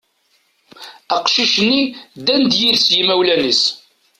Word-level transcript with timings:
Aqcic-nni 1.15 1.83
ddan-d 2.17 2.53
yid-s 2.61 2.85
yimawlan-is. 2.97 3.63